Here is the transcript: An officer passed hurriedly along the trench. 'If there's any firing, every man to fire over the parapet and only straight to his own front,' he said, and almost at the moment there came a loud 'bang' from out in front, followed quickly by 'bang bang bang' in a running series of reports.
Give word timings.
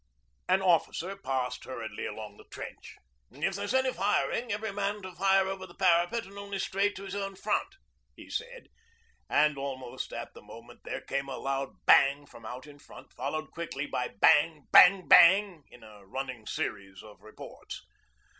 An 0.49 0.63
officer 0.63 1.15
passed 1.15 1.63
hurriedly 1.65 2.07
along 2.07 2.35
the 2.37 2.45
trench. 2.49 2.95
'If 3.29 3.53
there's 3.53 3.75
any 3.75 3.93
firing, 3.93 4.51
every 4.51 4.73
man 4.73 5.03
to 5.03 5.13
fire 5.13 5.47
over 5.47 5.67
the 5.67 5.75
parapet 5.75 6.25
and 6.25 6.39
only 6.39 6.57
straight 6.57 6.95
to 6.95 7.03
his 7.03 7.13
own 7.13 7.35
front,' 7.35 7.75
he 8.15 8.27
said, 8.27 8.69
and 9.29 9.59
almost 9.59 10.11
at 10.11 10.33
the 10.33 10.41
moment 10.41 10.79
there 10.85 11.01
came 11.01 11.29
a 11.29 11.37
loud 11.37 11.85
'bang' 11.85 12.25
from 12.25 12.47
out 12.47 12.65
in 12.65 12.79
front, 12.79 13.13
followed 13.13 13.51
quickly 13.51 13.85
by 13.85 14.07
'bang 14.19 14.65
bang 14.71 15.07
bang' 15.07 15.65
in 15.69 15.83
a 15.83 16.03
running 16.03 16.47
series 16.47 17.03
of 17.03 17.21
reports. 17.21 17.83